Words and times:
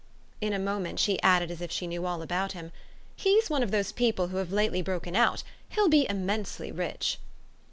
In 0.41 0.51
a 0.51 0.57
moment 0.57 0.97
she 0.99 1.21
added 1.21 1.51
as 1.51 1.61
if 1.61 1.69
she 1.71 1.85
knew 1.85 2.07
all 2.07 2.23
about 2.23 2.53
him. 2.53 2.71
"He's 3.15 3.51
one 3.51 3.61
of 3.61 3.69
those 3.69 3.91
people 3.91 4.29
who 4.29 4.37
have 4.37 4.51
lately 4.51 4.81
broken 4.81 5.15
out. 5.15 5.43
He'll 5.69 5.89
be 5.89 6.09
immensely 6.09 6.71
rich." 6.71 7.19